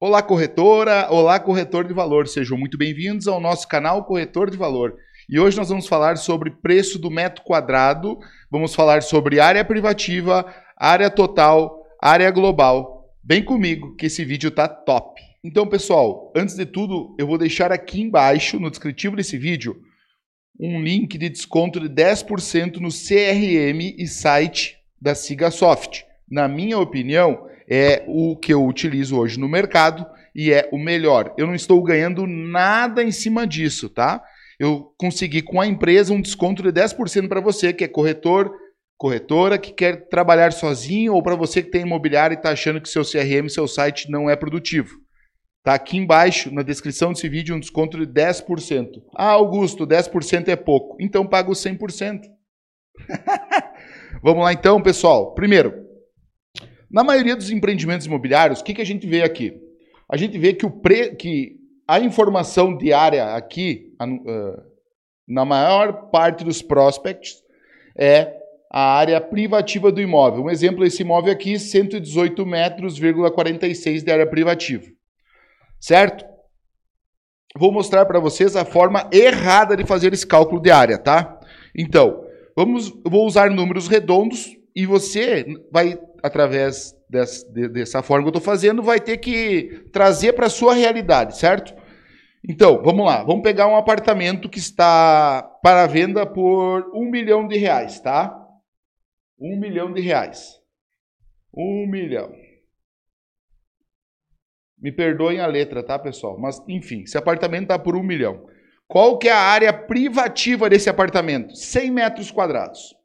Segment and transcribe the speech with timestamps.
[0.00, 1.08] Olá, corretora!
[1.10, 2.28] Olá, corretor de valor!
[2.28, 4.96] Sejam muito bem-vindos ao nosso canal Corretor de Valor.
[5.28, 8.16] E hoje nós vamos falar sobre preço do metro quadrado,
[8.48, 13.12] vamos falar sobre área privativa, área total, área global.
[13.24, 15.20] Vem comigo que esse vídeo tá top!
[15.42, 19.82] Então, pessoal, antes de tudo, eu vou deixar aqui embaixo, no descritivo desse vídeo,
[20.60, 26.06] um link de desconto de 10% no CRM e site da Sigasoft.
[26.30, 31.34] Na minha opinião, é o que eu utilizo hoje no mercado e é o melhor.
[31.36, 34.22] Eu não estou ganhando nada em cima disso, tá?
[34.58, 38.50] Eu consegui com a empresa um desconto de 10% para você que é corretor,
[38.96, 42.88] corretora, que quer trabalhar sozinho ou para você que tem imobiliário e está achando que
[42.88, 44.96] seu CRM, seu site não é produtivo.
[45.62, 49.02] Tá aqui embaixo, na descrição desse vídeo, um desconto de 10%.
[49.14, 50.96] Ah, Augusto, 10% é pouco.
[51.00, 52.22] Então pago 100%.
[54.22, 55.34] Vamos lá então, pessoal.
[55.34, 55.87] Primeiro,
[56.90, 59.60] na maioria dos empreendimentos imobiliários, o que, que a gente vê aqui?
[60.10, 61.14] A gente vê que, o pre...
[61.16, 61.56] que
[61.86, 63.92] a informação diária aqui,
[65.26, 67.42] na maior parte dos prospects,
[67.98, 68.34] é
[68.70, 70.44] a área privativa do imóvel.
[70.44, 72.98] Um exemplo, esse imóvel aqui, 118 metros,
[73.34, 74.84] 46 de área privativa.
[75.80, 76.24] Certo?
[77.56, 81.40] Vou mostrar para vocês a forma errada de fazer esse cálculo de área, tá?
[81.74, 82.24] Então,
[82.54, 88.52] vamos, vou usar números redondos e você vai através dessa, dessa forma que eu estou
[88.52, 91.74] fazendo, vai ter que trazer para a sua realidade, certo?
[92.48, 93.22] Então, vamos lá.
[93.24, 98.34] Vamos pegar um apartamento que está para venda por um milhão de reais, tá?
[99.38, 100.54] Um milhão de reais.
[101.54, 102.32] Um milhão.
[104.80, 106.38] Me perdoem a letra, tá, pessoal?
[106.38, 108.46] Mas, enfim, esse apartamento está por um milhão.
[108.86, 111.54] Qual que é a área privativa desse apartamento?
[111.54, 112.96] 100 metros quadrados.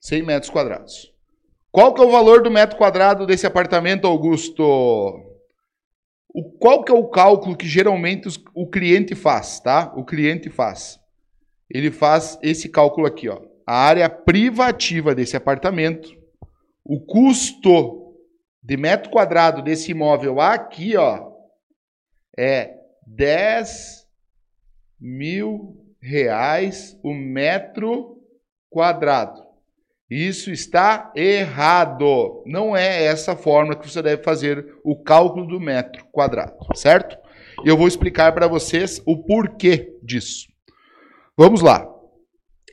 [0.00, 1.12] 100 metros quadrados.
[1.70, 4.64] Qual que é o valor do metro quadrado desse apartamento, Augusto?
[6.28, 9.92] O, qual que é o cálculo que geralmente os, o cliente faz, tá?
[9.96, 10.98] O cliente faz.
[11.68, 13.40] Ele faz esse cálculo aqui, ó.
[13.66, 16.10] A área privativa desse apartamento,
[16.84, 18.16] o custo
[18.60, 21.30] de metro quadrado desse imóvel aqui, ó,
[22.36, 22.74] é
[23.06, 24.08] 10
[24.98, 28.20] mil reais o metro
[28.68, 29.49] quadrado.
[30.10, 32.42] Isso está errado.
[32.44, 37.16] Não é essa forma que você deve fazer o cálculo do metro quadrado, certo?
[37.64, 40.48] E eu vou explicar para vocês o porquê disso.
[41.36, 41.88] Vamos lá.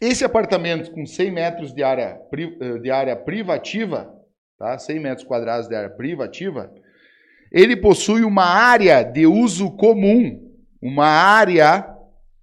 [0.01, 4.11] Esse apartamento com 100 metros de área, eh, de área privativa,
[4.57, 4.77] tá?
[4.77, 6.73] 100 metros quadrados de área privativa,
[7.51, 10.39] ele possui uma área de uso comum,
[10.81, 11.87] uma área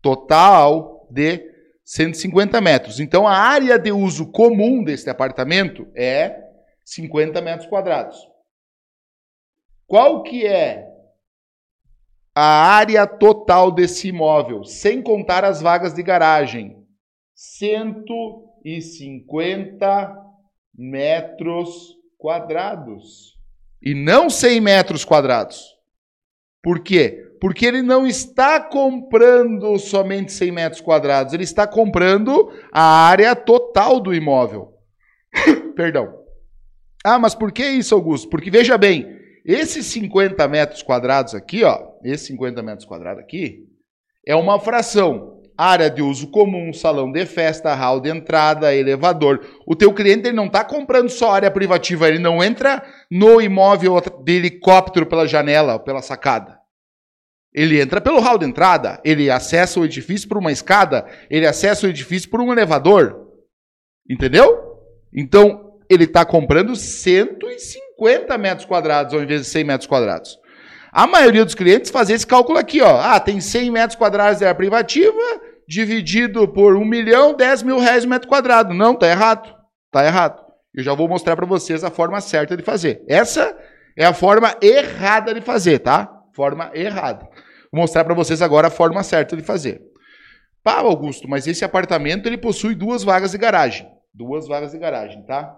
[0.00, 1.53] total de
[1.84, 2.99] 150 metros.
[2.99, 6.43] Então, a área de uso comum deste apartamento é
[6.84, 8.17] 50 metros quadrados.
[9.87, 10.89] Qual que é
[12.34, 16.83] a área total desse imóvel, sem contar as vagas de garagem?
[17.34, 20.16] 150
[20.75, 23.34] metros quadrados.
[23.83, 25.75] E não 100 metros quadrados.
[26.62, 27.23] Por quê?
[27.41, 34.00] Porque ele não está comprando somente 100 metros quadrados, ele está comprando a área total
[34.00, 34.72] do imóvel.
[35.77, 36.25] Perdão.
[37.05, 38.31] Ah, mas por que isso, Augusto?
[38.31, 39.06] Porque veja bem,
[39.45, 43.59] esses 50 metros quadrados aqui, ó, esses 50 metros quadrados aqui,
[44.27, 45.34] é uma fração.
[45.56, 49.41] Área de uso comum, salão de festa, hall de entrada, elevador.
[49.65, 54.01] O teu cliente ele não está comprando só área privativa, ele não entra no imóvel
[54.25, 56.59] de helicóptero pela janela, pela sacada.
[57.54, 61.87] Ele entra pelo hall de entrada, ele acessa o edifício por uma escada, ele acessa
[61.87, 63.28] o edifício por um elevador.
[64.10, 64.75] Entendeu?
[65.15, 70.37] Então, ele está comprando 150 metros quadrados ao invés de 100 metros quadrados.
[70.92, 73.00] A maioria dos clientes faz esse cálculo aqui, ó.
[73.00, 78.04] Ah, tem 100 metros quadrados de área privativa, dividido por 1 milhão, 10 mil reais
[78.04, 78.75] o metro quadrado.
[78.75, 79.54] Não, tá errado.
[79.92, 80.42] Tá errado.
[80.75, 83.03] Eu já vou mostrar para vocês a forma certa de fazer.
[83.09, 83.56] Essa
[83.97, 86.10] é a forma errada de fazer, tá?
[86.34, 87.28] Forma errada.
[87.71, 89.83] Vou mostrar para vocês agora a forma certa de fazer.
[90.63, 93.86] Pá, Augusto, mas esse apartamento ele possui duas vagas de garagem.
[94.13, 95.57] Duas vagas de garagem, tá?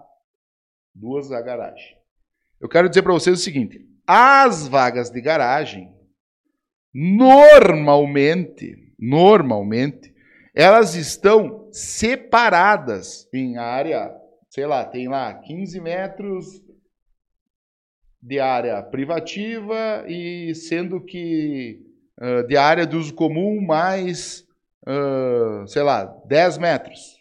[0.94, 1.96] Duas da garagem.
[2.60, 5.92] Eu quero dizer para vocês o seguinte: as vagas de garagem,
[6.92, 10.14] normalmente, normalmente,
[10.54, 14.10] elas estão separadas em área,
[14.48, 16.65] sei lá, tem lá 15 metros
[18.22, 21.80] de área privativa e sendo que
[22.20, 24.46] uh, de área de uso comum mais,
[24.86, 27.16] uh, sei lá, 10 metros.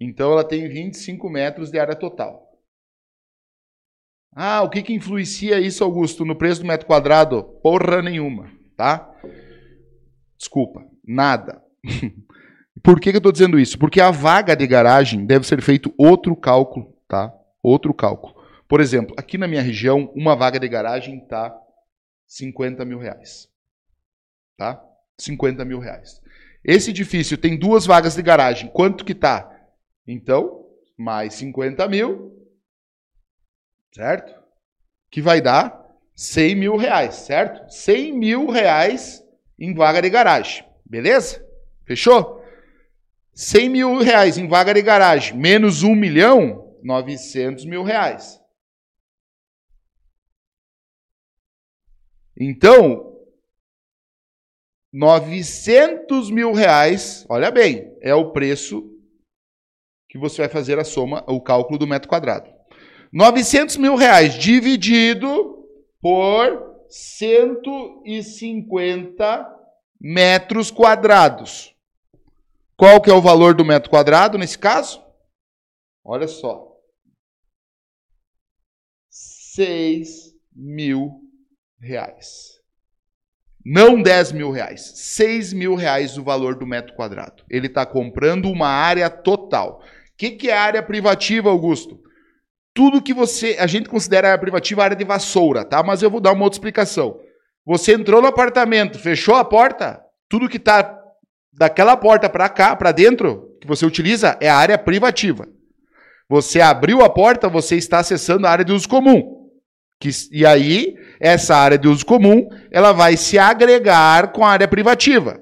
[0.00, 2.46] Então ela tem 25 metros de área total.
[4.38, 7.42] Ah, o que, que influencia isso, Augusto, no preço do metro quadrado?
[7.62, 9.10] Porra nenhuma, tá?
[10.36, 11.62] Desculpa, nada.
[12.82, 13.78] Por que, que eu estou dizendo isso?
[13.78, 17.32] Porque a vaga de garagem deve ser feito outro cálculo, tá?
[17.62, 18.35] Outro cálculo.
[18.68, 21.56] Por exemplo, aqui na minha região, uma vaga de garagem está
[22.26, 23.48] 50 mil reais.
[24.56, 24.82] Tá?
[25.18, 26.20] 50 mil reais.
[26.64, 28.68] Esse edifício tem duas vagas de garagem.
[28.70, 29.48] Quanto que tá?
[30.06, 30.66] Então,
[30.96, 32.32] mais 50 mil,
[33.94, 34.34] certo?
[35.10, 35.84] Que vai dar
[36.14, 37.70] 100 mil reais, certo?
[37.72, 39.22] 100 mil reais
[39.58, 41.44] em vaga de garagem, beleza?
[41.84, 42.42] Fechou?
[43.32, 48.40] 100 mil reais em vaga de garagem, menos 1 milhão, 900 mil reais.
[52.38, 53.16] Então,
[54.92, 58.92] 900 mil reais, olha bem, é o preço
[60.08, 62.54] que você vai fazer a soma, o cálculo do metro quadrado.
[63.12, 65.64] 900 mil reais dividido
[66.00, 69.54] por 150
[70.00, 71.74] metros quadrados.
[72.76, 75.02] Qual que é o valor do metro quadrado nesse caso?
[76.04, 76.76] Olha só.
[79.10, 81.25] 6 mil
[81.86, 82.56] reais.
[83.64, 87.42] Não 10 mil reais, 6 mil reais o valor do metro quadrado.
[87.50, 89.80] Ele está comprando uma área total.
[89.82, 91.98] O que, que é área privativa, Augusto?
[92.72, 93.56] Tudo que você.
[93.58, 95.82] A gente considera área privativa área de vassoura, tá?
[95.82, 97.18] Mas eu vou dar uma outra explicação.
[97.64, 100.96] Você entrou no apartamento, fechou a porta, tudo que está
[101.52, 105.48] daquela porta para cá, para dentro, que você utiliza, é a área privativa.
[106.28, 109.35] Você abriu a porta, você está acessando a área de uso comum.
[110.06, 114.68] Que, e aí, essa área de uso comum, ela vai se agregar com a área
[114.68, 115.40] privativa.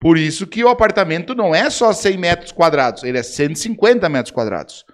[0.00, 4.30] Por isso que o apartamento não é só 100 metros quadrados, ele é 150 metros
[4.30, 4.84] quadrados.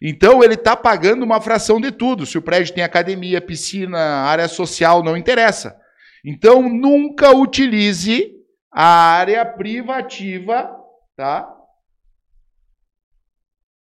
[0.00, 2.24] Então, ele está pagando uma fração de tudo.
[2.24, 5.76] Se o prédio tem academia, piscina, área social, não interessa.
[6.24, 8.30] Então, nunca utilize
[8.72, 10.70] a área privativa,
[11.16, 11.46] tá?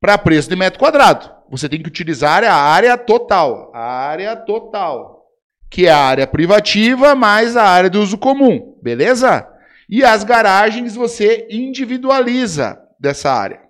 [0.01, 3.71] Para preço de metro quadrado você tem que utilizar a área total.
[3.73, 5.25] A área total.
[5.69, 8.77] Que é a área privativa mais a área de uso comum.
[8.81, 9.47] Beleza?
[9.89, 13.61] E as garagens você individualiza dessa área.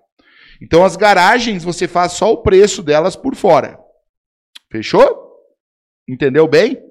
[0.62, 3.80] Então as garagens você faz só o preço delas por fora.
[4.72, 5.28] Fechou?
[6.08, 6.82] Entendeu bem?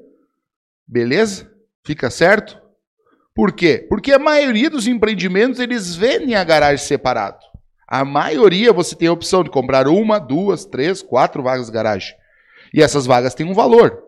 [0.87, 1.51] Beleza?
[1.85, 2.61] Fica certo?
[3.35, 3.85] Por quê?
[3.89, 7.45] Porque a maioria dos empreendimentos eles vendem a garagem separado.
[7.87, 12.15] A maioria você tem a opção de comprar uma, duas, três, quatro vagas de garagem.
[12.75, 14.03] E essas vagas têm um valor.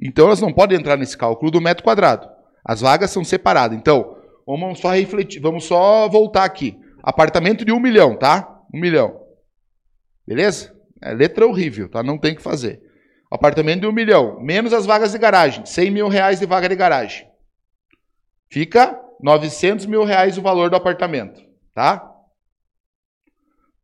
[0.00, 2.28] Então elas não podem entrar nesse cálculo do metro quadrado.
[2.64, 3.76] As vagas são separadas.
[3.76, 4.16] Então,
[4.46, 6.78] vamos só refletir, vamos só voltar aqui.
[7.02, 8.60] Apartamento de um milhão, tá?
[8.72, 9.20] Um milhão.
[10.26, 10.74] Beleza?
[11.02, 12.02] É letra horrível, tá?
[12.02, 12.80] Não tem que fazer.
[13.30, 15.66] Apartamento de um milhão, menos as vagas de garagem.
[15.66, 17.26] 100 mil reais de vaga de garagem.
[18.50, 21.42] Fica 900 mil reais o valor do apartamento,
[21.74, 22.13] tá?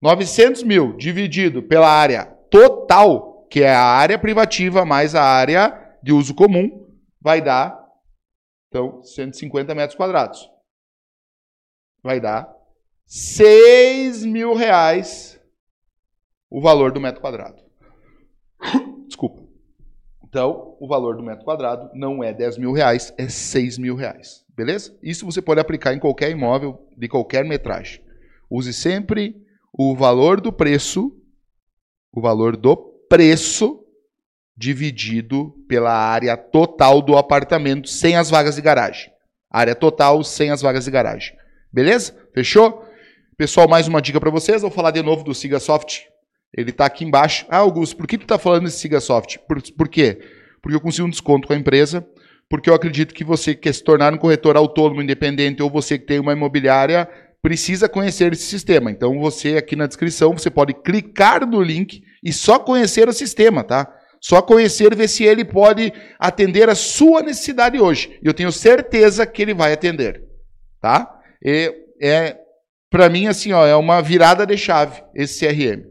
[0.02, 6.12] 900 mil dividido pela área total, que é a área privativa mais a área de
[6.12, 6.88] uso comum,
[7.20, 7.78] vai dar,
[8.68, 10.48] então, 150 metros quadrados.
[12.02, 12.50] Vai dar
[13.06, 15.38] 6 mil reais
[16.48, 17.62] o valor do metro quadrado.
[19.06, 19.42] Desculpa.
[20.24, 24.46] Então, o valor do metro quadrado não é 10 mil reais, é 6 mil reais.
[24.56, 24.96] Beleza?
[25.02, 28.02] Isso você pode aplicar em qualquer imóvel de qualquer metragem.
[28.48, 29.34] Use sempre
[29.72, 31.12] o valor do preço,
[32.12, 32.76] o valor do
[33.08, 33.84] preço
[34.56, 39.10] dividido pela área total do apartamento sem as vagas de garagem.
[39.50, 41.34] Área total sem as vagas de garagem.
[41.72, 42.14] Beleza?
[42.34, 42.84] Fechou?
[43.36, 44.60] Pessoal, mais uma dica para vocês.
[44.60, 46.06] Vou falar de novo do Sigasoft.
[46.54, 47.46] Ele está aqui embaixo.
[47.48, 49.38] Ah, Augusto, por que tu está falando desse Sigasoft?
[49.48, 50.20] Por, por quê?
[50.60, 52.06] Porque eu consigo um desconto com a empresa.
[52.50, 56.04] Porque eu acredito que você quer se tornar um corretor autônomo, independente, ou você que
[56.04, 57.08] tem uma imobiliária,
[57.42, 58.90] precisa conhecer esse sistema.
[58.90, 63.64] Então você aqui na descrição você pode clicar no link e só conhecer o sistema,
[63.64, 63.92] tá?
[64.20, 68.18] Só conhecer ver se ele pode atender a sua necessidade hoje.
[68.22, 70.22] Eu tenho certeza que ele vai atender,
[70.80, 71.10] tá?
[71.42, 72.36] E é
[72.90, 75.88] para mim assim, ó, é uma virada de chave esse CRM.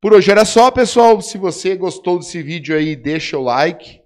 [0.00, 1.20] Por hoje era só, pessoal.
[1.20, 4.00] Se você gostou desse vídeo aí, deixa o like,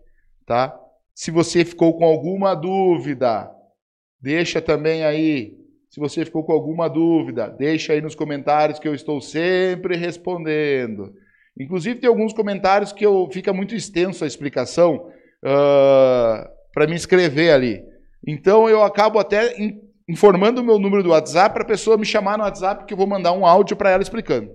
[0.47, 0.75] tá?
[1.15, 3.51] Se você ficou com alguma dúvida,
[4.21, 5.58] deixa também aí
[5.99, 11.13] se você ficou com alguma dúvida, deixa aí nos comentários que eu estou sempre respondendo.
[11.59, 15.11] Inclusive, tem alguns comentários que eu, fica muito extenso a explicação
[15.45, 17.83] uh, para me inscrever ali.
[18.25, 22.07] Então, eu acabo até in, informando o meu número do WhatsApp para a pessoa me
[22.07, 24.53] chamar no WhatsApp, que eu vou mandar um áudio para ela explicando.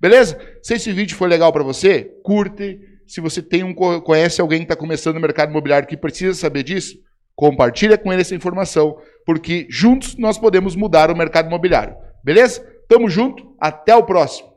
[0.00, 0.38] Beleza?
[0.62, 4.64] Se esse vídeo foi legal para você, curte, Se você tem um, conhece alguém que
[4.66, 6.96] está começando no mercado imobiliário que precisa saber disso,
[7.34, 11.96] compartilha com ele essa informação, porque juntos nós podemos mudar o mercado imobiliário.
[12.22, 12.64] Beleza?
[12.88, 14.53] Tamo junto, até o próximo.